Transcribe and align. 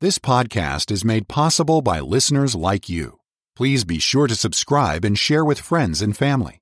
This 0.00 0.20
podcast 0.20 0.92
is 0.92 1.04
made 1.04 1.26
possible 1.26 1.82
by 1.82 1.98
listeners 1.98 2.54
like 2.54 2.88
you. 2.88 3.18
Please 3.56 3.82
be 3.82 3.98
sure 3.98 4.28
to 4.28 4.36
subscribe 4.36 5.04
and 5.04 5.18
share 5.18 5.44
with 5.44 5.58
friends 5.58 6.00
and 6.00 6.16
family. 6.16 6.60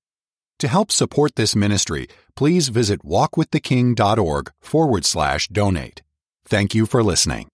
To 0.61 0.69
help 0.69 0.91
support 0.91 1.35
this 1.35 1.55
ministry, 1.55 2.09
please 2.35 2.69
visit 2.69 3.05
walkwiththeking.org 3.05 4.53
forward 4.63 5.05
slash 5.05 5.49
donate. 5.49 6.01
Thank 6.47 6.75
you 6.75 6.87
for 6.87 7.03
listening. 7.03 7.49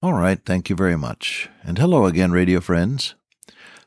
All 0.00 0.14
right, 0.14 0.38
thank 0.46 0.70
you 0.70 0.76
very 0.76 0.96
much. 0.96 1.50
And 1.64 1.76
hello 1.76 2.06
again, 2.06 2.30
radio 2.30 2.60
friends. 2.60 3.16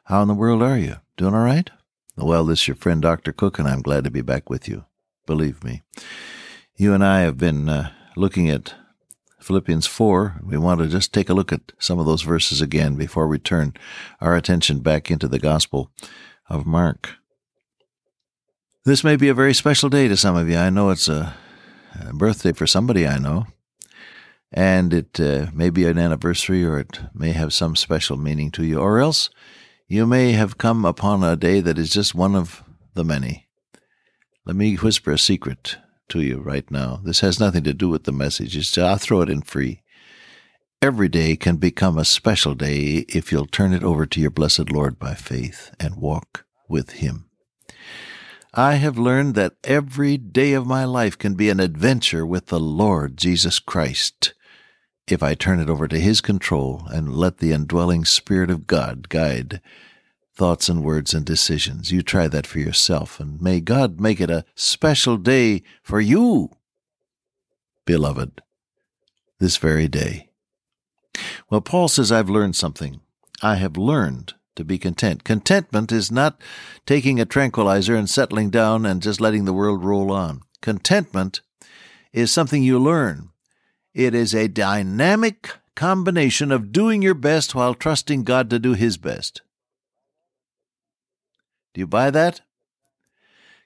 How 0.07 0.23
in 0.23 0.28
the 0.28 0.34
world 0.34 0.62
are 0.62 0.78
you? 0.78 0.98
Doing 1.16 1.36
all 1.36 1.46
right? 1.46 1.70
Well, 2.18 2.44
this 2.44 2.60
is 2.64 2.68
your 2.68 2.76
friend 2.76 3.02
Dr. 3.02 3.32
Cook, 3.32 3.60
and 3.60 3.68
I'm 3.70 3.82
glad 3.82 4.04
to 4.04 4.12
be 4.12 4.21
back 4.21 4.50
with 4.50 4.68
you. 4.68 4.84
Believe 5.26 5.64
me. 5.64 5.84
You 6.76 6.94
and 6.94 7.02
I 7.02 7.21
have 7.21 7.38
been 7.38 7.70
uh, 7.70 7.92
looking 8.18 8.50
at 8.50 8.73
Philippians 9.46 9.86
4. 9.86 10.41
We 10.43 10.57
want 10.57 10.80
to 10.82 10.88
just 10.88 11.14
take 11.14 11.30
a 11.30 11.36
look 11.36 11.54
at 11.54 11.71
some 11.78 12.00
of 12.00 12.07
those 12.07 12.24
verses 12.24 12.61
again 12.61 12.96
before 12.96 13.28
we 13.28 13.38
turn 13.38 13.75
our 14.19 14.36
attention 14.36 14.79
back 14.79 15.11
into 15.11 15.28
the 15.28 15.38
Gospel 15.38 15.92
of 16.50 16.65
Mark. 16.65 17.18
This 18.86 19.04
may 19.04 19.16
be 19.16 19.29
a 19.29 19.36
very 19.36 19.54
special 19.54 19.88
day 19.88 20.07
to 20.07 20.18
some 20.18 20.36
of 20.36 20.50
you. 20.50 20.57
I 20.57 20.71
know 20.71 20.89
it's 20.89 21.07
a, 21.07 21.36
birthday 22.11 22.54
for 22.54 22.66
somebody 22.66 23.07
I 23.07 23.19
know, 23.19 23.46
and 24.52 24.92
it 24.92 25.19
uh, 25.19 25.47
may 25.54 25.69
be 25.69 25.86
an 25.86 26.00
anniversary 26.00 26.66
or 26.66 26.80
it 26.80 27.00
may 27.14 27.32
have 27.32 27.54
some 27.54 27.75
special 27.75 28.18
meaning 28.18 28.50
to 28.52 28.66
you, 28.66 28.80
or 28.80 29.00
else 29.00 29.30
you 29.88 30.07
may 30.07 30.32
have 30.32 30.57
come 30.57 30.86
upon 30.86 31.24
a 31.24 31.36
day 31.36 31.61
that 31.61 31.77
is 31.77 31.91
just 31.91 32.16
one 32.16 32.36
of 32.36 32.64
the 32.95 33.03
many. 33.03 33.47
Let 34.44 34.55
me 34.55 34.75
whisper 34.75 35.11
a 35.11 35.19
secret 35.19 35.77
to 36.09 36.22
you 36.22 36.39
right 36.39 36.69
now. 36.69 37.00
This 37.03 37.19
has 37.22 37.39
nothing 37.39 37.64
to 37.64 37.73
do 37.73 37.89
with 37.89 38.03
the 38.03 38.11
message. 38.11 38.55
It's, 38.55 38.77
I'll 38.77 38.97
throw 38.97 39.22
it 39.22 39.30
in 39.30 39.41
free. 39.41 39.81
Every 40.81 41.09
day 41.09 41.36
can 41.36 41.58
become 41.58 41.97
a 41.97 42.05
special 42.05 42.53
day 42.53 43.05
if 43.09 43.31
you'll 43.31 43.47
turn 43.47 43.73
it 43.73 43.83
over 43.83 44.05
to 44.05 44.19
your 44.19 44.30
blessed 44.30 44.71
Lord 44.71 44.99
by 44.99 45.15
faith 45.15 45.73
and 45.80 45.95
walk 45.95 46.45
with 46.67 46.91
Him. 46.91 47.30
I 48.53 48.75
have 48.75 48.97
learned 48.97 49.35
that 49.35 49.55
every 49.63 50.17
day 50.17 50.53
of 50.53 50.67
my 50.67 50.85
life 50.85 51.17
can 51.17 51.33
be 51.33 51.49
an 51.49 51.59
adventure 51.59 52.25
with 52.25 52.47
the 52.47 52.59
Lord 52.59 53.17
Jesus 53.17 53.59
Christ 53.59 54.33
if 55.08 55.21
I 55.21 55.33
turn 55.33 55.59
it 55.59 55.69
over 55.69 55.87
to 55.87 55.99
His 55.99 56.21
control 56.21 56.83
and 56.89 57.15
let 57.15 57.37
the 57.37 57.52
indwelling 57.52 58.05
Spirit 58.05 58.49
of 58.49 58.67
God 58.67 59.09
guide 59.09 59.61
thoughts 60.36 60.67
and 60.69 60.83
words 60.83 61.14
and 61.14 61.25
decisions. 61.25 61.91
You 61.91 62.02
try 62.02 62.28
that 62.28 62.47
for 62.47 62.59
yourself, 62.59 63.19
and 63.19 63.41
may 63.41 63.61
God 63.61 64.00
make 64.00 64.19
it 64.19 64.30
a 64.30 64.45
special 64.55 65.17
day 65.17 65.64
for 65.81 66.02
you, 66.02 66.52
beloved, 67.86 68.42
this 69.39 69.58
very 69.58 69.88
day. 69.88 70.30
Well, 71.50 71.61
Paul 71.61 71.88
says, 71.88 72.11
I've 72.11 72.30
learned 72.30 72.55
something. 72.55 73.00
I 73.42 73.55
have 73.55 73.77
learned 73.77 74.33
to 74.55 74.64
be 74.64 74.77
content. 74.77 75.23
Contentment 75.23 75.92
is 75.92 76.11
not 76.11 76.42
taking 76.86 77.20
a 77.20 77.25
tranquilizer 77.25 77.95
and 77.95 78.09
settling 78.09 78.49
down 78.49 78.86
and 78.86 79.02
just 79.02 79.22
letting 79.22 79.45
the 79.45 79.53
world 79.53 79.83
roll 79.83 80.11
on. 80.11 80.42
Contentment 80.61 81.42
is 82.14 82.31
something 82.31 82.64
you 82.64 82.80
learn. 82.80 83.30
It 83.94 84.16
is 84.16 84.33
a 84.33 84.47
dynamic 84.47 85.49
combination 85.75 86.52
of 86.52 86.72
doing 86.72 87.02
your 87.02 87.14
best 87.14 87.53
while 87.53 87.73
trusting 87.73 88.23
God 88.23 88.49
to 88.49 88.59
do 88.59 88.73
His 88.73 88.97
best. 88.97 89.42
Do 91.75 91.81
you 91.81 91.87
buy 91.87 92.09
that? 92.09 92.39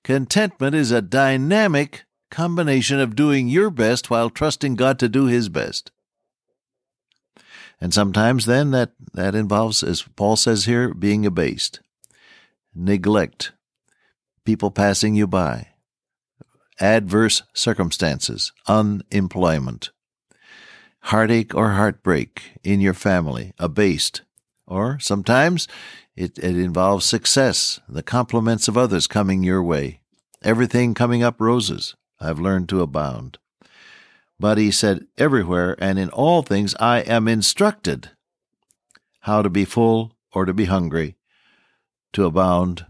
Contentment 0.03 0.73
is 0.75 0.89
a 0.89 0.99
dynamic 0.99 2.05
combination 2.31 2.99
of 2.99 3.15
doing 3.15 3.47
your 3.47 3.69
best 3.69 4.09
while 4.09 4.31
trusting 4.31 4.75
God 4.75 4.97
to 4.97 5.07
do 5.07 5.27
His 5.27 5.47
best. 5.47 5.91
And 7.79 7.93
sometimes 7.93 8.47
then 8.47 8.71
that, 8.71 8.93
that 9.13 9.35
involves, 9.35 9.83
as 9.83 10.01
Paul 10.01 10.37
says 10.37 10.65
here, 10.65 10.91
being 10.91 11.23
abased, 11.23 11.81
neglect, 12.73 13.51
people 14.43 14.71
passing 14.71 15.13
you 15.13 15.27
by, 15.27 15.67
adverse 16.79 17.43
circumstances, 17.53 18.51
unemployment, 18.67 19.91
heartache 21.01 21.53
or 21.53 21.73
heartbreak 21.73 22.53
in 22.63 22.81
your 22.81 22.95
family, 22.95 23.53
abased. 23.59 24.23
Or 24.65 24.99
sometimes 24.99 25.67
it, 26.19 26.37
it 26.37 26.57
involves 26.57 27.05
success, 27.05 27.79
the 27.87 28.03
compliments 28.03 28.67
of 28.67 28.77
others 28.77 29.07
coming 29.07 29.41
your 29.41 29.63
way, 29.63 30.01
everything 30.43 30.93
coming 30.93 31.23
up 31.23 31.39
roses. 31.39 31.95
I've 32.19 32.39
learned 32.39 32.67
to 32.69 32.81
abound. 32.81 33.37
But 34.37 34.57
he 34.57 34.69
said, 34.69 35.07
Everywhere 35.17 35.77
and 35.79 35.97
in 35.97 36.09
all 36.09 36.41
things 36.41 36.75
I 36.77 36.99
am 36.99 37.29
instructed 37.29 38.09
how 39.21 39.41
to 39.41 39.49
be 39.49 39.63
full 39.63 40.17
or 40.33 40.43
to 40.43 40.53
be 40.53 40.65
hungry, 40.65 41.15
to 42.11 42.25
abound 42.25 42.85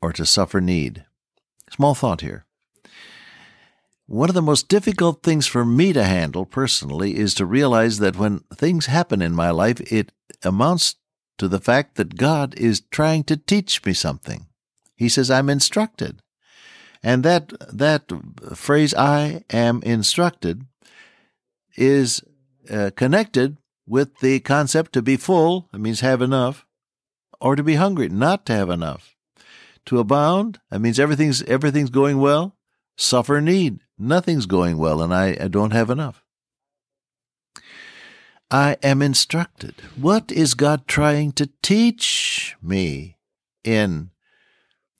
or 0.00 0.14
to 0.14 0.24
suffer 0.24 0.58
need. 0.58 1.04
Small 1.70 1.94
thought 1.94 2.22
here. 2.22 2.46
One 4.06 4.30
of 4.30 4.34
the 4.34 4.40
most 4.40 4.68
difficult 4.68 5.22
things 5.22 5.46
for 5.46 5.66
me 5.66 5.92
to 5.92 6.04
handle 6.04 6.46
personally 6.46 7.18
is 7.18 7.34
to 7.34 7.44
realize 7.44 7.98
that 7.98 8.16
when 8.16 8.38
things 8.54 8.86
happen 8.86 9.20
in 9.20 9.34
my 9.34 9.50
life, 9.50 9.80
it 9.92 10.12
amounts 10.42 10.94
to 11.38 11.48
the 11.48 11.60
fact 11.60 11.96
that 11.96 12.16
God 12.16 12.54
is 12.58 12.82
trying 12.90 13.24
to 13.24 13.36
teach 13.36 13.84
me 13.84 13.92
something. 13.92 14.46
He 14.96 15.08
says, 15.08 15.30
I'm 15.30 15.50
instructed. 15.50 16.20
And 17.02 17.22
that, 17.24 17.52
that 17.72 18.10
phrase, 18.54 18.94
I 18.94 19.44
am 19.50 19.82
instructed, 19.82 20.66
is 21.76 22.22
uh, 22.70 22.90
connected 22.96 23.58
with 23.86 24.18
the 24.18 24.40
concept 24.40 24.92
to 24.94 25.02
be 25.02 25.16
full, 25.16 25.68
that 25.72 25.78
means 25.78 26.00
have 26.00 26.20
enough, 26.20 26.66
or 27.40 27.54
to 27.54 27.62
be 27.62 27.74
hungry, 27.74 28.08
not 28.08 28.44
to 28.46 28.52
have 28.54 28.70
enough. 28.70 29.14
To 29.86 30.00
abound, 30.00 30.58
that 30.70 30.80
means 30.80 30.98
everything's, 30.98 31.42
everything's 31.42 31.90
going 31.90 32.18
well. 32.18 32.56
Suffer 32.96 33.40
need, 33.40 33.80
nothing's 33.98 34.46
going 34.46 34.78
well, 34.78 35.00
and 35.02 35.14
I, 35.14 35.36
I 35.40 35.48
don't 35.48 35.72
have 35.72 35.90
enough. 35.90 36.24
I 38.50 38.76
am 38.82 39.02
instructed. 39.02 39.74
What 39.96 40.30
is 40.30 40.54
God 40.54 40.86
trying 40.86 41.32
to 41.32 41.50
teach 41.62 42.56
me 42.62 43.16
in 43.64 44.10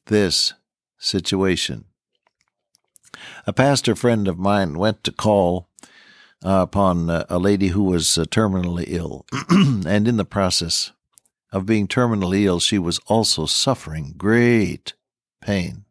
this 0.06 0.52
situation? 0.98 1.84
A 3.46 3.52
pastor 3.52 3.94
friend 3.94 4.26
of 4.26 4.38
mine 4.38 4.78
went 4.78 5.04
to 5.04 5.12
call 5.12 5.68
uh, 6.44 6.60
upon 6.62 7.08
uh, 7.08 7.24
a 7.30 7.38
lady 7.38 7.68
who 7.68 7.84
was 7.84 8.18
uh, 8.18 8.24
terminally 8.24 8.84
ill, 8.88 9.24
and 9.50 10.06
in 10.06 10.16
the 10.16 10.24
process 10.24 10.92
of 11.52 11.66
being 11.66 11.88
terminally 11.88 12.44
ill, 12.44 12.60
she 12.60 12.78
was 12.78 12.98
also 13.06 13.46
suffering 13.46 14.12
great 14.16 14.94
pain 15.40 15.85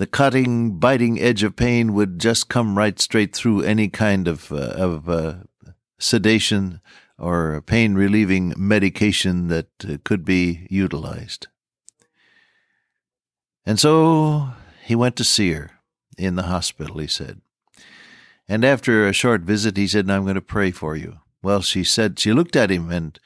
the 0.00 0.06
cutting, 0.06 0.78
biting 0.78 1.20
edge 1.20 1.42
of 1.42 1.56
pain 1.56 1.92
would 1.92 2.18
just 2.18 2.48
come 2.48 2.78
right 2.78 2.98
straight 2.98 3.36
through 3.36 3.60
any 3.60 3.86
kind 3.86 4.26
of, 4.26 4.50
uh, 4.50 4.56
of 4.56 5.10
uh, 5.10 5.34
sedation 5.98 6.80
or 7.18 7.60
pain 7.60 7.92
relieving 7.92 8.54
medication 8.56 9.48
that 9.48 9.68
uh, 9.86 9.98
could 10.02 10.24
be 10.24 10.66
utilized. 10.70 11.48
And 13.66 13.78
so 13.78 14.52
he 14.82 14.94
went 14.94 15.16
to 15.16 15.24
see 15.24 15.52
her 15.52 15.72
in 16.16 16.36
the 16.36 16.44
hospital, 16.44 16.96
he 16.96 17.06
said. 17.06 17.42
And 18.48 18.64
after 18.64 19.06
a 19.06 19.12
short 19.12 19.42
visit, 19.42 19.76
he 19.76 19.86
said, 19.86 20.08
I'm 20.08 20.22
going 20.22 20.34
to 20.34 20.40
pray 20.40 20.70
for 20.70 20.96
you. 20.96 21.18
Well, 21.42 21.60
she 21.60 21.84
said, 21.84 22.18
she 22.18 22.32
looked 22.32 22.56
at 22.56 22.70
him 22.70 22.90
and 22.90 23.20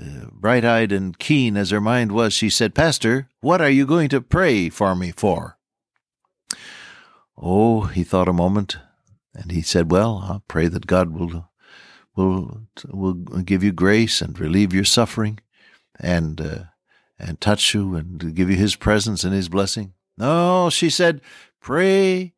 uh, 0.00 0.28
bright 0.32 0.64
eyed 0.64 0.92
and 0.92 1.18
keen 1.18 1.58
as 1.58 1.68
her 1.68 1.80
mind 1.80 2.10
was, 2.10 2.32
she 2.32 2.48
said, 2.48 2.74
Pastor, 2.74 3.28
what 3.42 3.60
are 3.60 3.68
you 3.68 3.84
going 3.84 4.08
to 4.08 4.22
pray 4.22 4.70
for 4.70 4.96
me 4.96 5.12
for? 5.12 5.55
Oh, 7.38 7.82
he 7.82 8.02
thought 8.02 8.28
a 8.28 8.32
moment, 8.32 8.78
and 9.34 9.50
he 9.50 9.60
said, 9.60 9.90
"Well, 9.90 10.18
I 10.22 10.40
pray 10.48 10.68
that 10.68 10.86
God 10.86 11.10
will 11.10 11.50
will 12.16 12.62
will 12.88 13.14
give 13.14 13.62
you 13.62 13.72
grace 13.72 14.22
and 14.22 14.38
relieve 14.38 14.72
your 14.72 14.84
suffering, 14.84 15.40
and 16.00 16.40
uh, 16.40 16.64
and 17.18 17.40
touch 17.40 17.74
you 17.74 17.94
and 17.94 18.34
give 18.34 18.48
you 18.50 18.56
His 18.56 18.76
presence 18.76 19.22
and 19.24 19.34
His 19.34 19.48
blessing." 19.48 19.92
No, 20.16 20.70
she 20.70 20.88
said, 20.88 21.20
"Pray, 21.60 22.32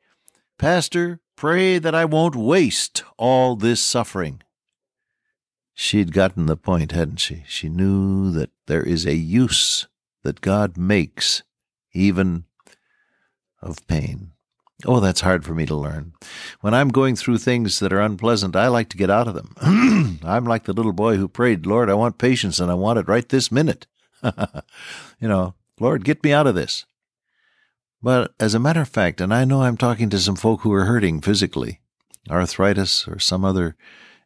Pastor, 0.58 1.20
pray 1.36 1.78
that 1.78 1.94
I 1.94 2.04
won't 2.04 2.34
waste 2.34 3.04
all 3.16 3.54
this 3.54 3.80
suffering." 3.80 4.42
She'd 5.74 6.12
gotten 6.12 6.46
the 6.46 6.56
point, 6.56 6.90
hadn't 6.90 7.20
she? 7.20 7.44
She 7.46 7.68
knew 7.68 8.32
that 8.32 8.50
there 8.66 8.82
is 8.82 9.06
a 9.06 9.14
use 9.14 9.86
that 10.24 10.40
God 10.40 10.76
makes 10.76 11.44
even 11.92 12.46
of 13.62 13.86
pain. 13.86 14.32
Oh, 14.86 15.00
that's 15.00 15.22
hard 15.22 15.44
for 15.44 15.54
me 15.54 15.66
to 15.66 15.74
learn. 15.74 16.12
When 16.60 16.72
I'm 16.72 16.90
going 16.90 17.16
through 17.16 17.38
things 17.38 17.80
that 17.80 17.92
are 17.92 18.00
unpleasant, 18.00 18.54
I 18.54 18.68
like 18.68 18.88
to 18.90 18.96
get 18.96 19.10
out 19.10 19.26
of 19.26 19.34
them. 19.34 20.20
I'm 20.24 20.44
like 20.44 20.64
the 20.64 20.72
little 20.72 20.92
boy 20.92 21.16
who 21.16 21.26
prayed, 21.26 21.66
Lord, 21.66 21.90
I 21.90 21.94
want 21.94 22.18
patience 22.18 22.60
and 22.60 22.70
I 22.70 22.74
want 22.74 22.98
it 22.98 23.08
right 23.08 23.28
this 23.28 23.50
minute. 23.50 23.86
you 24.22 25.28
know, 25.28 25.54
Lord, 25.80 26.04
get 26.04 26.22
me 26.22 26.32
out 26.32 26.46
of 26.46 26.54
this. 26.54 26.86
But 28.00 28.34
as 28.38 28.54
a 28.54 28.60
matter 28.60 28.80
of 28.80 28.88
fact, 28.88 29.20
and 29.20 29.34
I 29.34 29.44
know 29.44 29.62
I'm 29.62 29.76
talking 29.76 30.08
to 30.10 30.20
some 30.20 30.36
folk 30.36 30.60
who 30.60 30.72
are 30.72 30.84
hurting 30.84 31.20
physically, 31.22 31.80
arthritis 32.30 33.08
or 33.08 33.18
some 33.18 33.44
other 33.44 33.76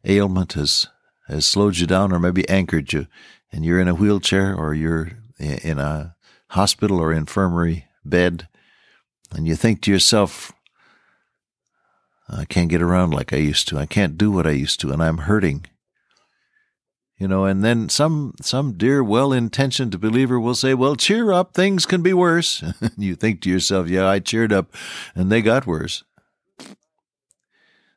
ailment 0.05 0.53
has 0.53 0.87
has 1.27 1.45
slowed 1.45 1.77
you 1.77 1.87
down 1.87 2.11
or 2.11 2.19
maybe 2.19 2.47
anchored 2.49 2.93
you, 2.93 3.07
and 3.51 3.65
you're 3.65 3.79
in 3.79 3.87
a 3.87 3.95
wheelchair 3.95 4.53
or 4.53 4.73
you're 4.73 5.13
in 5.39 5.79
a 5.79 6.15
hospital 6.49 6.99
or 6.99 7.11
infirmary 7.11 7.85
bed, 8.05 8.47
and 9.35 9.47
you 9.47 9.55
think 9.55 9.81
to 9.81 9.91
yourself, 9.91 10.51
I 12.29 12.45
can't 12.45 12.69
get 12.69 12.81
around 12.81 13.11
like 13.11 13.33
I 13.33 13.37
used 13.37 13.67
to. 13.69 13.77
I 13.77 13.85
can't 13.85 14.17
do 14.17 14.31
what 14.31 14.47
I 14.47 14.51
used 14.51 14.79
to, 14.81 14.91
and 14.91 15.01
I'm 15.03 15.19
hurting. 15.19 15.65
You 17.17 17.27
know, 17.27 17.45
and 17.45 17.63
then 17.63 17.89
some 17.89 18.33
some 18.41 18.73
dear 18.73 19.03
well-intentioned 19.03 19.99
believer 19.99 20.39
will 20.39 20.55
say, 20.55 20.73
"Well, 20.73 20.95
cheer 20.95 21.31
up, 21.31 21.53
things 21.53 21.85
can 21.85 22.01
be 22.01 22.13
worse." 22.13 22.63
you 22.97 23.15
think 23.15 23.41
to 23.41 23.49
yourself, 23.49 23.87
"Yeah, 23.87 24.07
I 24.07 24.19
cheered 24.19 24.51
up, 24.51 24.73
and 25.15 25.31
they 25.31 25.41
got 25.41 25.67
worse." 25.67 26.03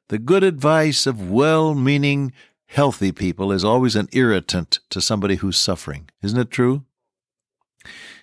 The 0.09 0.19
good 0.19 0.45
advice 0.45 1.07
of 1.07 1.31
well-meaning, 1.31 2.33
healthy 2.67 3.11
people 3.11 3.51
is 3.51 3.65
always 3.65 3.97
an 3.97 4.09
irritant 4.13 4.79
to 4.91 5.01
somebody 5.01 5.37
who's 5.37 5.57
suffering. 5.57 6.09
Isn't 6.23 6.39
it 6.39 6.51
true? 6.51 6.85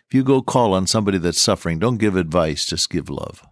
If 0.08 0.14
you 0.14 0.24
go 0.24 0.42
call 0.42 0.74
on 0.74 0.88
somebody 0.88 1.18
that's 1.18 1.42
suffering, 1.42 1.80
don't 1.80 1.98
give 1.98 2.16
advice, 2.16 2.66
just 2.66 2.90
give 2.90 3.10
love. 3.10 3.46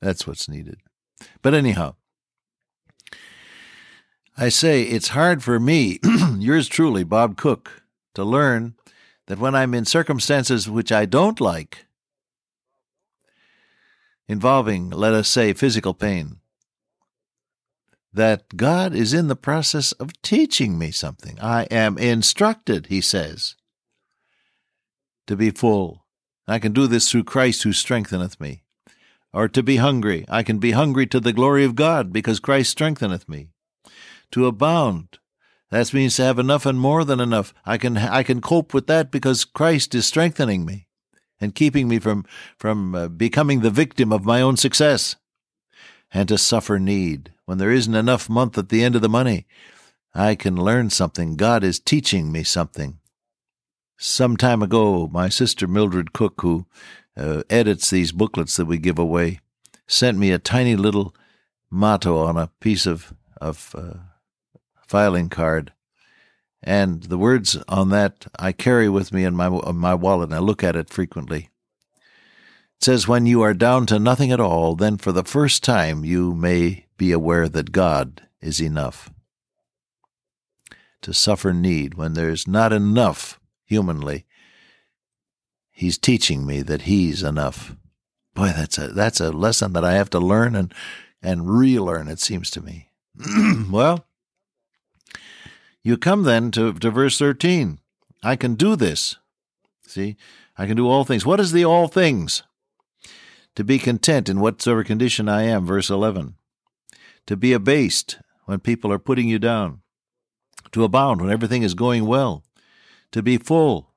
That's 0.00 0.26
what's 0.26 0.48
needed. 0.48 0.80
But 1.42 1.54
anyhow, 1.54 1.94
I 4.36 4.48
say 4.48 4.82
it's 4.82 5.08
hard 5.08 5.42
for 5.42 5.60
me, 5.60 6.00
yours 6.38 6.68
truly, 6.68 7.04
Bob 7.04 7.36
Cook, 7.36 7.82
to 8.14 8.24
learn 8.24 8.74
that 9.26 9.38
when 9.38 9.54
I'm 9.54 9.74
in 9.74 9.84
circumstances 9.84 10.68
which 10.68 10.90
I 10.90 11.04
don't 11.04 11.40
like, 11.40 11.86
involving, 14.26 14.90
let 14.90 15.12
us 15.12 15.28
say, 15.28 15.52
physical 15.52 15.94
pain, 15.94 16.38
that 18.12 18.56
God 18.56 18.94
is 18.94 19.14
in 19.14 19.28
the 19.28 19.36
process 19.36 19.92
of 19.92 20.20
teaching 20.22 20.78
me 20.78 20.90
something. 20.90 21.38
I 21.40 21.64
am 21.70 21.96
instructed, 21.96 22.86
he 22.86 23.00
says, 23.00 23.56
to 25.26 25.36
be 25.36 25.50
full. 25.50 26.04
I 26.46 26.58
can 26.58 26.72
do 26.72 26.86
this 26.86 27.10
through 27.10 27.24
Christ 27.24 27.62
who 27.62 27.72
strengtheneth 27.72 28.40
me. 28.40 28.62
Or 29.32 29.48
to 29.48 29.62
be 29.62 29.76
hungry. 29.76 30.26
I 30.28 30.42
can 30.42 30.58
be 30.58 30.72
hungry 30.72 31.06
to 31.06 31.18
the 31.18 31.32
glory 31.32 31.64
of 31.64 31.74
God 31.74 32.12
because 32.12 32.38
Christ 32.38 32.70
strengtheneth 32.70 33.28
me. 33.28 33.48
To 34.32 34.46
abound. 34.46 35.18
That 35.70 35.94
means 35.94 36.16
to 36.16 36.24
have 36.24 36.38
enough 36.38 36.66
and 36.66 36.78
more 36.78 37.02
than 37.02 37.18
enough. 37.18 37.54
I 37.64 37.78
can 37.78 37.96
I 37.96 38.22
can 38.22 38.42
cope 38.42 38.74
with 38.74 38.86
that 38.88 39.10
because 39.10 39.46
Christ 39.46 39.94
is 39.94 40.06
strengthening 40.06 40.66
me 40.66 40.86
and 41.40 41.54
keeping 41.54 41.88
me 41.88 41.98
from 41.98 42.26
from 42.58 42.94
uh, 42.94 43.08
becoming 43.08 43.60
the 43.60 43.70
victim 43.70 44.12
of 44.12 44.26
my 44.26 44.42
own 44.42 44.58
success. 44.58 45.16
And 46.12 46.28
to 46.28 46.38
suffer 46.38 46.78
need 46.78 47.32
when 47.46 47.58
there 47.58 47.70
isn't 47.70 47.94
enough 47.94 48.28
month 48.28 48.58
at 48.58 48.68
the 48.68 48.84
end 48.84 48.94
of 48.96 49.02
the 49.02 49.08
money. 49.08 49.46
I 50.14 50.34
can 50.34 50.56
learn 50.56 50.90
something. 50.90 51.36
God 51.36 51.64
is 51.64 51.80
teaching 51.80 52.30
me 52.30 52.42
something. 52.42 52.98
Some 53.96 54.36
time 54.36 54.62
ago, 54.62 55.08
my 55.10 55.28
sister 55.28 55.66
Mildred 55.66 56.12
Cook, 56.12 56.42
who 56.42 56.66
uh, 57.16 57.42
edits 57.48 57.88
these 57.88 58.12
booklets 58.12 58.56
that 58.56 58.66
we 58.66 58.78
give 58.78 58.98
away, 58.98 59.40
sent 59.86 60.18
me 60.18 60.32
a 60.32 60.38
tiny 60.38 60.76
little 60.76 61.14
motto 61.70 62.18
on 62.18 62.36
a 62.36 62.50
piece 62.60 62.86
of 62.86 63.14
of 63.40 63.74
uh, 63.76 63.94
filing 64.86 65.28
card, 65.28 65.72
and 66.62 67.04
the 67.04 67.18
words 67.18 67.56
on 67.68 67.88
that 67.90 68.26
I 68.38 68.52
carry 68.52 68.88
with 68.88 69.12
me 69.12 69.24
in 69.24 69.34
my 69.34 69.48
in 69.48 69.76
my 69.76 69.94
wallet. 69.94 70.28
and 70.28 70.34
I 70.34 70.38
look 70.38 70.62
at 70.62 70.76
it 70.76 70.90
frequently. 70.90 71.48
Says, 72.82 73.06
"When 73.06 73.26
you 73.26 73.42
are 73.42 73.54
down 73.54 73.86
to 73.86 73.98
nothing 73.98 74.32
at 74.32 74.40
all, 74.40 74.74
then 74.74 74.96
for 74.96 75.12
the 75.12 75.24
first 75.24 75.62
time 75.62 76.04
you 76.04 76.34
may 76.34 76.86
be 76.96 77.12
aware 77.12 77.48
that 77.48 77.72
God 77.72 78.22
is 78.40 78.60
enough." 78.60 79.10
To 81.02 81.14
suffer 81.14 81.52
need 81.52 81.94
when 81.94 82.14
there's 82.14 82.46
not 82.46 82.72
enough 82.72 83.40
humanly 83.64 84.26
He's 85.82 85.98
teaching 85.98 86.46
me 86.46 86.62
that 86.62 86.82
He's 86.82 87.24
enough. 87.24 87.74
Boy, 88.34 88.52
that's 88.54 88.78
a 88.78 88.88
that's 88.88 89.20
a 89.20 89.32
lesson 89.32 89.72
that 89.72 89.84
I 89.84 89.94
have 89.94 90.10
to 90.10 90.20
learn 90.20 90.54
and 90.54 90.72
and 91.20 91.50
relearn. 91.50 92.06
It 92.06 92.20
seems 92.20 92.50
to 92.52 92.60
me. 92.60 92.90
well, 93.70 94.06
you 95.82 95.96
come 95.96 96.22
then 96.22 96.50
to, 96.52 96.72
to 96.74 96.90
verse 96.90 97.18
thirteen. 97.18 97.80
I 98.22 98.36
can 98.36 98.54
do 98.54 98.76
this. 98.76 99.16
See, 99.86 100.16
I 100.56 100.66
can 100.66 100.76
do 100.76 100.88
all 100.88 101.04
things. 101.04 101.26
What 101.26 101.40
is 101.40 101.50
the 101.50 101.64
all 101.64 101.88
things? 101.88 102.44
To 103.56 103.64
be 103.64 103.78
content 103.78 104.28
in 104.28 104.40
whatsoever 104.40 104.84
condition 104.84 105.28
I 105.28 105.42
am. 105.42 105.66
Verse 105.66 105.90
eleven. 105.90 106.36
To 107.26 107.36
be 107.36 107.52
abased 107.52 108.18
when 108.46 108.60
people 108.60 108.92
are 108.92 108.98
putting 108.98 109.28
you 109.28 109.38
down. 109.38 109.82
To 110.72 110.84
abound 110.84 111.20
when 111.20 111.30
everything 111.30 111.62
is 111.62 111.74
going 111.74 112.06
well. 112.06 112.44
To 113.12 113.22
be 113.22 113.38
full. 113.38 113.90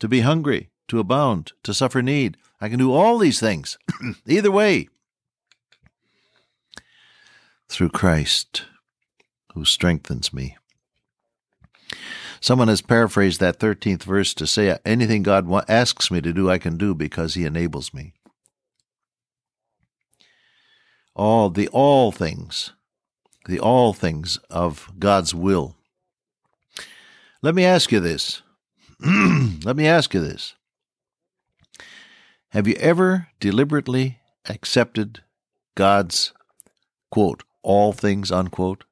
To 0.00 0.08
be 0.08 0.20
hungry 0.20 0.70
to 0.88 1.00
abound, 1.00 1.52
to 1.62 1.74
suffer 1.74 2.02
need. 2.02 2.36
I 2.60 2.68
can 2.68 2.78
do 2.78 2.92
all 2.92 3.18
these 3.18 3.40
things, 3.40 3.78
either 4.26 4.50
way, 4.50 4.88
through 7.68 7.90
Christ 7.90 8.64
who 9.54 9.64
strengthens 9.64 10.32
me. 10.32 10.56
Someone 12.40 12.68
has 12.68 12.82
paraphrased 12.82 13.40
that 13.40 13.58
13th 13.58 14.02
verse 14.02 14.34
to 14.34 14.46
say, 14.46 14.76
Anything 14.84 15.22
God 15.22 15.48
asks 15.68 16.10
me 16.10 16.20
to 16.20 16.32
do, 16.32 16.50
I 16.50 16.58
can 16.58 16.76
do 16.76 16.94
because 16.94 17.34
He 17.34 17.44
enables 17.44 17.92
me. 17.92 18.12
All 21.16 21.48
the 21.48 21.66
all 21.68 22.12
things, 22.12 22.72
the 23.46 23.58
all 23.58 23.94
things 23.94 24.38
of 24.50 24.92
God's 24.98 25.34
will. 25.34 25.76
Let 27.40 27.54
me 27.54 27.64
ask 27.64 27.90
you 27.90 28.00
this. 28.00 28.42
Let 29.00 29.76
me 29.76 29.86
ask 29.86 30.12
you 30.12 30.20
this. 30.20 30.54
Have 32.50 32.68
you 32.68 32.74
ever 32.74 33.28
deliberately 33.40 34.18
accepted 34.46 35.22
God's, 35.74 36.34
quote, 37.10 37.44
all 37.62 37.94
things, 37.94 38.30
unquote? 38.30 38.84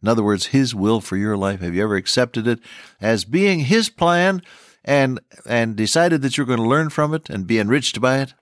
In 0.00 0.08
other 0.08 0.22
words, 0.22 0.46
His 0.46 0.76
will 0.76 1.00
for 1.00 1.16
your 1.16 1.36
life. 1.36 1.60
Have 1.60 1.74
you 1.74 1.82
ever 1.82 1.96
accepted 1.96 2.46
it 2.46 2.60
as 3.00 3.24
being 3.24 3.60
His 3.60 3.88
plan 3.88 4.42
and, 4.84 5.18
and 5.44 5.74
decided 5.74 6.22
that 6.22 6.36
you're 6.36 6.46
going 6.46 6.60
to 6.60 6.64
learn 6.64 6.88
from 6.88 7.12
it 7.14 7.28
and 7.28 7.48
be 7.48 7.58
enriched 7.58 8.00
by 8.00 8.18
it? 8.18 8.34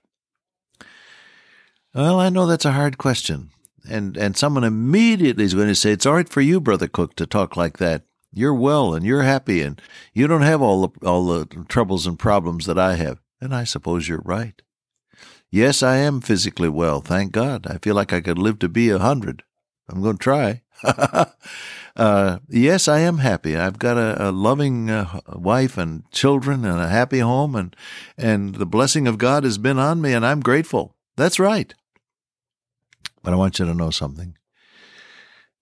Well, 1.97 2.19
I 2.19 2.29
know 2.29 2.45
that's 2.45 2.63
a 2.63 2.73
hard 2.73 2.99
question. 2.99 3.49
And, 3.89 4.17
and 4.17 4.37
someone 4.37 4.63
immediately 4.63 5.45
is 5.45 5.55
going 5.55 5.67
to 5.69 5.73
say, 5.73 5.93
It's 5.93 6.05
all 6.05 6.13
right 6.13 6.29
for 6.29 6.41
you, 6.41 6.61
Brother 6.61 6.87
Cook, 6.87 7.15
to 7.15 7.25
talk 7.25 7.57
like 7.57 7.79
that. 7.79 8.03
You're 8.31 8.53
well 8.53 8.93
and 8.93 9.03
you're 9.03 9.23
happy 9.23 9.63
and 9.63 9.81
you 10.13 10.27
don't 10.27 10.43
have 10.43 10.61
all 10.61 10.87
the, 10.87 11.07
all 11.07 11.25
the 11.25 11.47
troubles 11.67 12.05
and 12.05 12.19
problems 12.19 12.67
that 12.67 12.77
I 12.77 12.97
have. 12.97 13.19
And 13.41 13.55
I 13.55 13.63
suppose 13.63 14.07
you're 14.07 14.21
right. 14.23 14.61
Yes, 15.49 15.81
I 15.81 15.95
am 15.97 16.21
physically 16.21 16.69
well, 16.69 17.01
thank 17.01 17.31
God. 17.31 17.65
I 17.65 17.79
feel 17.79 17.95
like 17.95 18.13
I 18.13 18.21
could 18.21 18.37
live 18.37 18.59
to 18.59 18.69
be 18.69 18.91
a 18.91 18.99
hundred. 18.99 19.41
I'm 19.89 20.03
going 20.03 20.19
to 20.19 20.23
try. 20.23 20.61
uh, 21.95 22.39
yes, 22.47 22.87
I 22.87 22.99
am 22.99 23.17
happy. 23.17 23.57
I've 23.57 23.79
got 23.79 23.97
a, 23.97 24.29
a 24.29 24.31
loving 24.31 24.91
uh, 24.91 25.21
wife 25.29 25.79
and 25.79 26.03
children 26.11 26.63
and 26.63 26.79
a 26.79 26.89
happy 26.89 27.19
home, 27.19 27.55
and 27.55 27.75
and 28.19 28.53
the 28.53 28.67
blessing 28.67 29.07
of 29.07 29.17
God 29.17 29.43
has 29.43 29.57
been 29.57 29.79
on 29.79 29.99
me, 29.99 30.13
and 30.13 30.23
I'm 30.23 30.41
grateful. 30.41 30.93
That's 31.15 31.39
right. 31.39 31.73
But 33.27 33.33
I 33.33 33.37
want 33.37 33.59
you 33.59 33.65
to 33.65 33.73
know 33.73 33.89
something. 33.89 34.37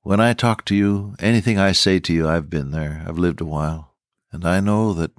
When 0.03 0.19
I 0.19 0.34
talk 0.34 0.65
to 0.65 0.75
you, 0.75 1.15
anything 1.17 1.57
I 1.57 1.72
say 1.72 2.00
to 2.00 2.13
you, 2.13 2.29
I've 2.29 2.48
been 2.48 2.69
there. 2.69 3.03
I've 3.07 3.17
lived 3.17 3.41
a 3.41 3.45
while, 3.45 3.95
and 4.31 4.45
I 4.45 4.60
know 4.60 4.93
that 4.93 5.10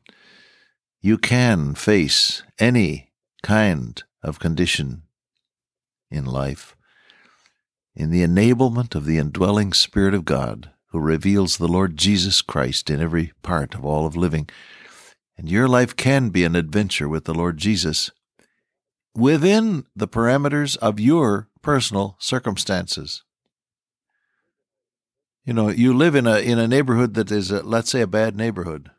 you 1.00 1.18
can 1.18 1.74
face 1.74 2.44
any 2.60 3.10
kind 3.42 4.00
of 4.22 4.38
condition 4.38 5.02
in 6.08 6.24
life 6.24 6.76
in 7.96 8.10
the 8.10 8.22
enablement 8.22 8.94
of 8.94 9.06
the 9.06 9.18
indwelling 9.18 9.72
Spirit 9.72 10.14
of 10.14 10.24
God 10.24 10.70
who 10.90 11.00
reveals 11.00 11.56
the 11.56 11.66
Lord 11.66 11.96
Jesus 11.96 12.42
Christ 12.42 12.90
in 12.90 13.02
every 13.02 13.32
part 13.42 13.74
of 13.74 13.84
all 13.84 14.06
of 14.06 14.14
living. 14.14 14.48
And 15.36 15.50
your 15.50 15.66
life 15.66 15.96
can 15.96 16.28
be 16.28 16.44
an 16.44 16.54
adventure 16.54 17.08
with 17.08 17.24
the 17.24 17.34
Lord 17.34 17.58
Jesus 17.58 18.12
within 19.16 19.86
the 19.96 20.06
parameters 20.06 20.76
of 20.76 21.00
your 21.00 21.48
personal 21.66 22.16
circumstances. 22.20 23.24
You 25.44 25.52
know, 25.52 25.68
you 25.68 25.92
live 25.92 26.14
in 26.14 26.26
a 26.26 26.38
in 26.38 26.58
a 26.60 26.68
neighborhood 26.68 27.14
that 27.14 27.30
is, 27.30 27.50
a, 27.50 27.62
let's 27.62 27.90
say, 27.90 28.00
a 28.00 28.06
bad 28.06 28.36
neighborhood. 28.36 28.90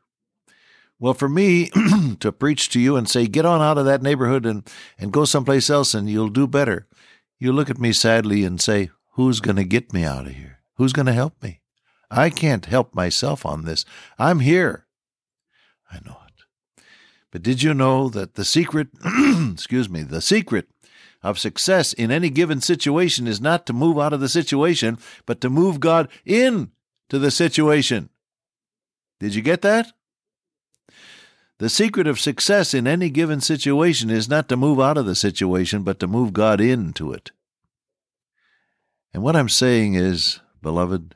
Well, 0.99 1.13
for 1.13 1.29
me 1.29 1.69
to 2.19 2.31
preach 2.31 2.69
to 2.69 2.79
you 2.79 2.97
and 2.97 3.09
say, 3.09 3.27
get 3.27 3.45
on 3.45 3.61
out 3.61 3.77
of 3.77 3.85
that 3.85 4.01
neighborhood 4.01 4.45
and, 4.45 4.69
and 4.99 5.13
go 5.13 5.25
someplace 5.25 5.69
else 5.69 5.93
and 5.93 6.09
you'll 6.09 6.29
do 6.29 6.47
better, 6.47 6.87
you 7.39 7.53
look 7.53 7.69
at 7.69 7.79
me 7.79 7.93
sadly 7.93 8.43
and 8.43 8.59
say, 8.59 8.89
who's 9.13 9.39
going 9.39 9.57
to 9.57 9.63
get 9.63 9.93
me 9.93 10.03
out 10.03 10.25
of 10.25 10.33
here? 10.33 10.59
Who's 10.75 10.93
going 10.93 11.05
to 11.05 11.13
help 11.13 11.41
me? 11.41 11.61
I 12.09 12.29
can't 12.29 12.65
help 12.65 12.95
myself 12.95 13.45
on 13.45 13.63
this. 13.63 13.85
I'm 14.17 14.39
here. 14.39 14.87
I 15.91 15.99
know 16.03 16.17
it. 16.25 16.27
But 17.31 17.43
did 17.43 17.61
you 17.61 17.73
know 17.73 18.09
that 18.09 18.33
the 18.33 18.45
secret, 18.45 18.87
excuse 19.53 19.89
me, 19.89 20.01
the 20.01 20.21
secret 20.21 20.67
of 21.23 21.39
success 21.39 21.93
in 21.93 22.11
any 22.11 22.29
given 22.29 22.61
situation 22.61 23.27
is 23.27 23.41
not 23.41 23.65
to 23.65 23.73
move 23.73 23.97
out 23.97 24.13
of 24.13 24.19
the 24.19 24.29
situation, 24.29 24.97
but 25.25 25.41
to 25.41 25.49
move 25.49 25.79
God 25.79 26.07
in 26.25 26.71
to 27.09 27.19
the 27.19 27.31
situation. 27.31 28.09
Did 29.19 29.35
you 29.35 29.41
get 29.41 29.61
that? 29.61 29.91
The 31.59 31.69
secret 31.69 32.05
of 32.05 32.19
success 32.19 32.73
in 32.73 32.85
any 32.85 33.09
given 33.09 33.41
situation 33.41 34.11
is 34.11 34.29
not 34.29 34.47
to 34.49 34.57
move 34.57 34.79
out 34.79 34.97
of 34.97 35.07
the 35.07 35.15
situation, 35.15 35.81
but 35.81 35.99
to 35.99 36.07
move 36.07 36.33
God 36.33 36.61
into 36.61 37.11
it. 37.11 37.31
And 39.11 39.23
what 39.23 39.35
I'm 39.35 39.49
saying 39.49 39.95
is, 39.95 40.39
beloved, 40.61 41.15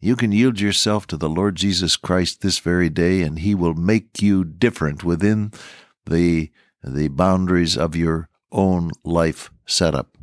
you 0.00 0.16
can 0.16 0.32
yield 0.32 0.60
yourself 0.60 1.06
to 1.08 1.18
the 1.18 1.28
Lord 1.28 1.56
Jesus 1.56 1.96
Christ 1.96 2.40
this 2.40 2.58
very 2.58 2.88
day, 2.88 3.20
and 3.20 3.38
He 3.38 3.54
will 3.54 3.74
make 3.74 4.22
you 4.22 4.44
different 4.44 5.04
within 5.04 5.52
the, 6.06 6.50
the 6.82 7.08
boundaries 7.08 7.76
of 7.76 7.94
your 7.94 8.30
own 8.54 8.92
life 9.04 9.50
setup. 9.66 10.16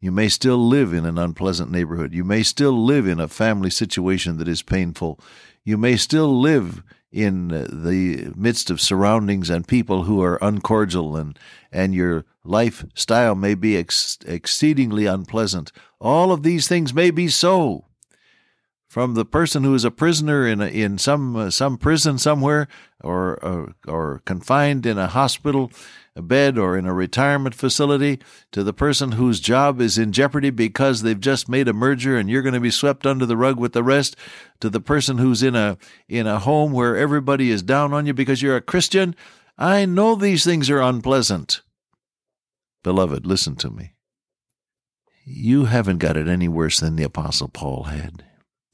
You 0.00 0.10
may 0.10 0.28
still 0.28 0.58
live 0.58 0.92
in 0.92 1.06
an 1.06 1.16
unpleasant 1.16 1.70
neighborhood. 1.70 2.12
You 2.12 2.24
may 2.24 2.42
still 2.42 2.72
live 2.84 3.06
in 3.06 3.20
a 3.20 3.28
family 3.28 3.70
situation 3.70 4.38
that 4.38 4.48
is 4.48 4.62
painful. 4.62 5.20
You 5.64 5.78
may 5.78 5.96
still 5.96 6.40
live 6.40 6.82
in 7.12 7.52
uh, 7.52 7.68
the 7.70 8.32
midst 8.34 8.70
of 8.70 8.80
surroundings 8.80 9.50
and 9.50 9.68
people 9.68 10.04
who 10.04 10.22
are 10.22 10.42
uncordial 10.42 11.16
and 11.16 11.38
and 11.70 11.94
your 11.94 12.24
lifestyle 12.42 13.34
may 13.34 13.54
be 13.54 13.76
ex- 13.76 14.18
exceedingly 14.26 15.04
unpleasant 15.04 15.70
all 16.00 16.32
of 16.32 16.42
these 16.42 16.66
things 16.66 16.94
may 16.94 17.10
be 17.10 17.28
so 17.28 17.84
from 18.92 19.14
the 19.14 19.24
person 19.24 19.64
who 19.64 19.74
is 19.74 19.86
a 19.86 19.90
prisoner 19.90 20.46
in 20.46 20.60
a, 20.60 20.66
in 20.66 20.98
some 20.98 21.34
uh, 21.34 21.48
some 21.48 21.78
prison 21.78 22.18
somewhere 22.18 22.68
or, 23.02 23.42
or 23.42 23.74
or 23.88 24.20
confined 24.26 24.84
in 24.84 24.98
a 24.98 25.06
hospital 25.06 25.72
a 26.14 26.20
bed 26.20 26.58
or 26.58 26.76
in 26.76 26.84
a 26.84 26.92
retirement 26.92 27.54
facility 27.54 28.20
to 28.50 28.62
the 28.62 28.74
person 28.74 29.12
whose 29.12 29.40
job 29.40 29.80
is 29.80 29.96
in 29.96 30.12
jeopardy 30.12 30.50
because 30.50 31.00
they've 31.00 31.20
just 31.20 31.48
made 31.48 31.68
a 31.68 31.72
merger 31.72 32.18
and 32.18 32.28
you're 32.28 32.42
going 32.42 32.52
to 32.52 32.60
be 32.60 32.70
swept 32.70 33.06
under 33.06 33.24
the 33.24 33.34
rug 33.34 33.58
with 33.58 33.72
the 33.72 33.82
rest 33.82 34.14
to 34.60 34.68
the 34.68 34.78
person 34.78 35.16
who's 35.16 35.42
in 35.42 35.56
a 35.56 35.78
in 36.06 36.26
a 36.26 36.40
home 36.40 36.70
where 36.70 36.94
everybody 36.94 37.50
is 37.50 37.62
down 37.62 37.94
on 37.94 38.04
you 38.04 38.12
because 38.12 38.42
you're 38.42 38.56
a 38.56 38.60
Christian 38.60 39.16
I 39.56 39.86
know 39.86 40.16
these 40.16 40.44
things 40.44 40.68
are 40.68 40.82
unpleasant. 40.82 41.62
Beloved 42.82 43.24
listen 43.24 43.56
to 43.56 43.70
me. 43.70 43.94
You 45.24 45.64
haven't 45.64 45.96
got 45.96 46.18
it 46.18 46.28
any 46.28 46.46
worse 46.46 46.78
than 46.78 46.96
the 46.96 47.04
apostle 47.04 47.48
Paul 47.48 47.84
had 47.84 48.24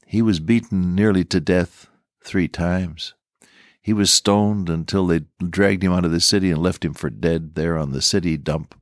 he 0.09 0.21
was 0.21 0.39
beaten 0.39 0.95
nearly 0.95 1.23
to 1.23 1.39
death 1.39 1.87
3 2.23 2.47
times 2.47 3.13
he 3.89 3.93
was 3.93 4.11
stoned 4.11 4.69
until 4.69 5.07
they 5.07 5.21
dragged 5.43 5.83
him 5.83 5.93
out 5.93 6.05
of 6.05 6.11
the 6.11 6.19
city 6.19 6.51
and 6.51 6.61
left 6.61 6.85
him 6.85 6.93
for 6.93 7.09
dead 7.09 7.55
there 7.55 7.77
on 7.77 7.91
the 7.91 8.01
city 8.01 8.37
dump. 8.37 8.79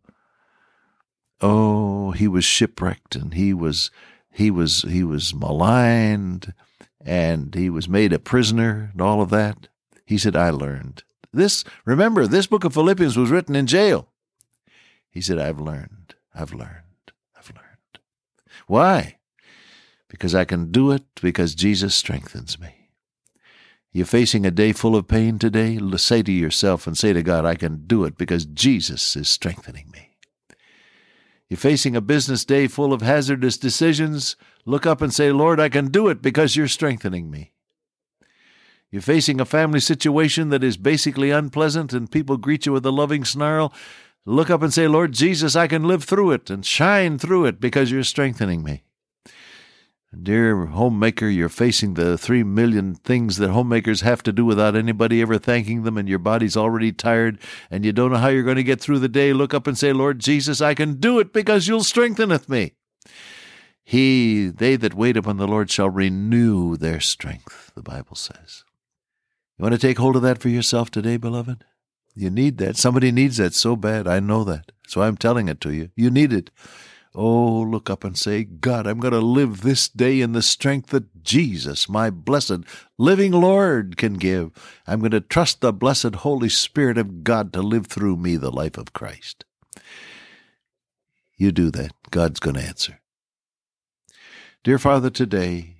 Oh, 1.39 2.12
he 2.12 2.27
was 2.27 2.43
shipwrecked 2.43 3.15
and 3.15 3.34
he 3.34 3.53
was 3.53 3.91
he 4.31 4.51
was 4.51 4.81
he 4.81 5.03
was 5.03 5.34
maligned 5.34 6.53
and 7.00 7.55
he 7.55 7.69
was 7.69 7.88
made 7.88 8.12
a 8.12 8.19
prisoner 8.19 8.89
and 8.91 9.01
all 9.01 9.22
of 9.22 9.29
that. 9.29 9.69
He 10.05 10.17
said, 10.17 10.36
I 10.36 10.50
learned. 10.50 11.03
This 11.31 11.63
remember, 11.86 12.27
this 12.27 12.48
book 12.48 12.63
of 12.63 12.74
Philippians 12.74 13.15
was 13.15 13.29
written 13.29 13.55
in 13.55 13.67
jail. 13.67 14.10
He 15.10 15.22
said, 15.22 15.38
I've 15.39 15.60
learned, 15.60 16.15
I've 16.34 16.53
learned, 16.53 17.13
I've 17.38 17.51
learned. 17.55 18.00
Why? 18.67 19.16
Because 20.10 20.34
I 20.34 20.46
can 20.46 20.72
do 20.72 20.92
it 20.92 21.04
because 21.22 21.56
Jesus 21.56 21.96
strengthens 21.96 22.60
me. 22.60 22.90
You're 23.92 24.06
facing 24.06 24.46
a 24.46 24.52
day 24.52 24.74
full 24.74 24.96
of 24.96 25.08
pain 25.08 25.40
today? 25.40 25.80
Say 25.98 26.22
to 26.24 26.32
yourself 26.32 26.88
and 26.88 26.98
say 26.98 27.14
to 27.14 27.24
God, 27.24 27.46
I 27.46 27.56
can 27.56 27.88
do 27.88 28.04
it 28.04 28.18
because 28.18 28.46
Jesus 28.46 29.16
is 29.16 29.28
strengthening 29.28 29.90
me. 29.92 30.16
You're 31.50 31.58
facing 31.58 31.96
a 31.96 32.02
business 32.02 32.46
day 32.46 32.68
full 32.68 32.94
of 32.94 33.02
hazardous 33.02 33.58
decisions? 33.58 34.36
Look 34.66 34.86
up 34.86 35.02
and 35.02 35.14
say, 35.14 35.32
Lord, 35.32 35.60
I 35.60 35.70
can 35.70 35.88
do 35.88 36.10
it 36.10 36.22
because 36.22 36.56
you're 36.56 36.68
strengthening 36.68 37.32
me. 37.32 37.54
You're 38.92 39.02
facing 39.02 39.42
a 39.42 39.46
family 39.46 39.80
situation 39.80 40.50
that 40.50 40.64
is 40.64 40.78
basically 40.78 41.32
unpleasant 41.32 41.94
and 41.94 42.12
people 42.12 42.38
greet 42.38 42.66
you 42.66 42.74
with 42.74 42.86
a 42.86 42.92
loving 42.92 43.26
snarl? 43.26 43.74
Look 44.26 44.50
up 44.50 44.62
and 44.62 44.74
say, 44.74 44.88
Lord 44.88 45.14
Jesus, 45.14 45.56
I 45.56 45.68
can 45.68 45.84
live 45.84 46.04
through 46.04 46.32
it 46.32 46.50
and 46.50 46.66
shine 46.66 47.18
through 47.18 47.46
it 47.46 47.60
because 47.60 47.92
you're 47.92 48.04
strengthening 48.04 48.64
me. 48.64 48.84
Dear 50.16 50.68
homemaker, 50.68 51.28
you're 51.28 51.50
facing 51.50 51.96
the 51.96 52.18
three 52.18 52.44
million 52.44 52.96
things 52.96 53.38
that 53.38 53.50
homemakers 53.50 54.02
have 54.02 54.24
to 54.24 54.32
do 54.32 54.46
without 54.46 54.76
anybody 54.76 55.22
ever 55.22 55.38
thanking 55.38 55.84
them, 55.84 55.98
and 55.98 56.08
your 56.08 56.20
body's 56.20 56.56
already 56.56 56.94
tired, 56.94 57.40
and 57.70 57.84
you 57.84 57.92
don't 57.92 58.12
know 58.12 58.18
how 58.18 58.30
you're 58.30 58.44
going 58.44 58.56
to 58.56 58.64
get 58.64 58.80
through 58.80 59.00
the 59.00 59.10
day. 59.10 59.34
Look 59.34 59.54
up 59.54 59.68
and 59.68 59.78
say, 59.78 59.92
Lord 59.92 60.20
Jesus, 60.20 60.62
I 60.62 60.76
can 60.76 60.96
do 60.96 61.20
it 61.20 61.34
because 61.34 61.68
you'll 61.68 61.84
strengtheneth 61.84 62.48
me. 62.48 62.76
He, 63.84 64.48
they 64.48 64.78
that 64.78 64.94
wait 64.94 65.18
upon 65.18 65.38
the 65.38 65.48
Lord 65.48 65.70
shall 65.70 65.90
renew 65.90 66.78
their 66.78 67.02
strength, 67.02 67.72
the 67.76 67.84
Bible 67.84 68.16
says. 68.16 68.64
You 69.58 69.64
want 69.64 69.74
to 69.74 69.80
take 69.80 69.98
hold 69.98 70.16
of 70.16 70.22
that 70.22 70.40
for 70.40 70.50
yourself 70.50 70.90
today, 70.90 71.18
beloved? 71.18 71.66
You 72.16 72.30
need 72.30 72.60
that. 72.60 72.78
Somebody 72.78 73.12
needs 73.12 73.38
that 73.38 73.54
so 73.54 73.76
bad. 73.76 74.08
I 74.08 74.20
know 74.20 74.44
that. 74.46 74.72
So 74.88 75.02
I'm 75.02 75.18
telling 75.18 75.50
it 75.50 75.60
to 75.62 75.74
you. 75.74 75.90
You 75.96 76.10
need 76.10 76.32
it. 76.32 76.50
Oh, 77.19 77.62
look 77.63 77.89
up 77.89 78.03
and 78.03 78.15
say, 78.15 78.43
God, 78.43 78.86
I'm 78.86 79.00
going 79.00 79.12
to 79.12 79.19
live 79.19 79.62
this 79.62 79.89
day 79.89 80.21
in 80.21 80.33
the 80.33 80.43
strength 80.43 80.91
that 80.91 81.24
Jesus, 81.24 81.89
my 81.89 82.12
blessed 82.12 82.59
living 83.00 83.31
Lord, 83.31 83.97
can 83.97 84.13
give. 84.13 84.51
I'm 84.86 85.00
going 85.00 85.09
to 85.12 85.21
trust 85.21 85.62
the 85.62 85.74
blessed 85.74 86.13
Holy 86.17 86.47
Spirit 86.47 87.00
of 87.00 87.24
God 87.24 87.53
to 87.53 87.63
live 87.63 87.88
through 87.88 88.17
me 88.17 88.36
the 88.36 88.51
life 88.51 88.77
of 88.77 88.93
Christ. 88.93 89.45
You 91.38 91.51
do 91.51 91.71
that, 91.71 91.91
God's 92.12 92.39
going 92.39 92.57
to 92.57 92.62
answer. 92.62 93.01
Dear 94.63 94.77
Father, 94.77 95.09
today, 95.09 95.77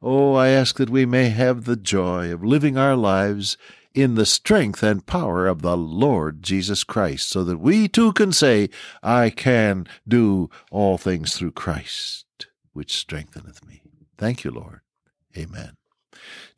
oh, 0.00 0.34
I 0.34 0.50
ask 0.50 0.76
that 0.76 0.90
we 0.90 1.04
may 1.04 1.30
have 1.30 1.64
the 1.64 1.74
joy 1.74 2.32
of 2.32 2.44
living 2.44 2.78
our 2.78 2.94
lives 2.94 3.56
in 3.96 4.14
the 4.14 4.26
strength 4.26 4.82
and 4.82 5.06
power 5.06 5.46
of 5.46 5.62
the 5.62 5.76
Lord 5.76 6.42
Jesus 6.42 6.84
Christ, 6.84 7.30
so 7.30 7.42
that 7.44 7.58
we 7.58 7.88
too 7.88 8.12
can 8.12 8.30
say, 8.30 8.68
I 9.02 9.30
can 9.30 9.88
do 10.06 10.50
all 10.70 10.98
things 10.98 11.34
through 11.34 11.52
Christ, 11.52 12.46
which 12.74 12.94
strengtheneth 12.94 13.66
me. 13.66 13.80
Thank 14.18 14.44
you, 14.44 14.50
Lord. 14.50 14.80
Amen. 15.36 15.76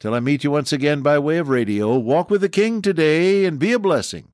Till 0.01 0.15
I 0.15 0.21
meet 0.21 0.43
you 0.43 0.51
once 0.51 0.73
again 0.73 1.01
by 1.01 1.19
way 1.19 1.39
of 1.39 1.49
radio, 1.49 1.97
walk 1.97 2.29
with 2.29 2.41
the 2.41 2.49
King 2.49 2.83
today 2.83 3.45
and 3.45 3.59
be 3.59 3.73
a 3.73 3.79
blessing. 3.79 4.33